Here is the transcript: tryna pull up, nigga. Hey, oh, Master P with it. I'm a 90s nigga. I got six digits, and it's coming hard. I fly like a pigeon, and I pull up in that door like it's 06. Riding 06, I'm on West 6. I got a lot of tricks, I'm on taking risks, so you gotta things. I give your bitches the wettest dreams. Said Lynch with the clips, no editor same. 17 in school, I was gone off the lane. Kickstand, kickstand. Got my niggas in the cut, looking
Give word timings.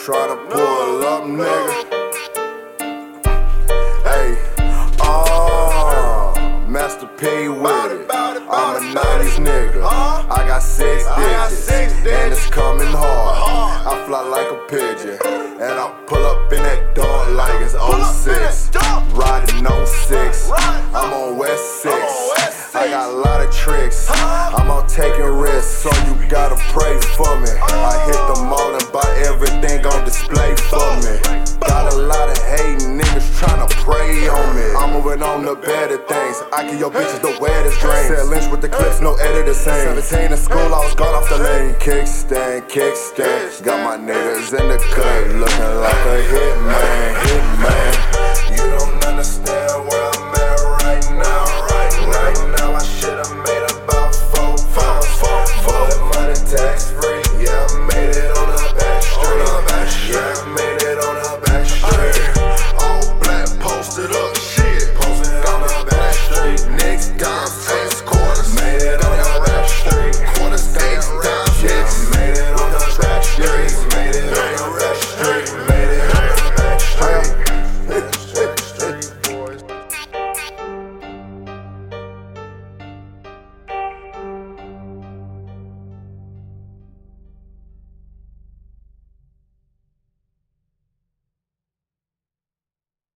tryna 0.00 0.48
pull 0.48 1.04
up, 1.04 1.24
nigga. 1.24 1.74
Hey, 4.02 4.38
oh, 4.98 6.32
Master 6.66 7.06
P 7.18 7.48
with 7.48 7.92
it. 7.92 8.06
I'm 8.10 8.76
a 8.76 8.98
90s 8.98 9.36
nigga. 9.44 9.84
I 9.84 10.46
got 10.48 10.62
six 10.62 11.04
digits, 11.04 11.68
and 11.70 12.32
it's 12.32 12.46
coming 12.46 12.86
hard. 12.86 13.86
I 13.86 14.06
fly 14.06 14.22
like 14.22 14.50
a 14.50 14.64
pigeon, 14.70 15.18
and 15.60 15.78
I 15.78 15.92
pull 16.06 16.24
up 16.24 16.50
in 16.50 16.62
that 16.62 16.94
door 16.94 17.28
like 17.34 17.60
it's 17.60 17.74
06. 17.74 18.70
Riding 19.12 19.66
06, 19.84 20.50
I'm 20.50 21.12
on 21.12 21.36
West 21.36 21.82
6. 21.82 21.94
I 22.74 22.88
got 22.88 23.10
a 23.10 23.16
lot 23.16 23.46
of 23.46 23.54
tricks, 23.54 24.08
I'm 24.10 24.70
on 24.70 24.86
taking 24.88 25.24
risks, 25.24 25.82
so 25.82 25.90
you 26.06 26.14
gotta 26.30 26.39
things. 36.08 36.42
I 36.52 36.68
give 36.68 36.78
your 36.80 36.90
bitches 36.90 37.20
the 37.20 37.36
wettest 37.40 37.80
dreams. 37.80 38.08
Said 38.08 38.26
Lynch 38.26 38.50
with 38.50 38.60
the 38.60 38.68
clips, 38.68 39.00
no 39.00 39.14
editor 39.16 39.54
same. 39.54 40.00
17 40.00 40.32
in 40.32 40.36
school, 40.38 40.58
I 40.74 40.84
was 40.84 40.94
gone 40.94 41.14
off 41.14 41.28
the 41.28 41.38
lane. 41.38 41.74
Kickstand, 41.74 42.68
kickstand. 42.68 43.62
Got 43.64 43.84
my 43.84 43.96
niggas 43.96 44.58
in 44.58 44.68
the 44.68 44.78
cut, 44.94 45.28
looking 45.36 45.59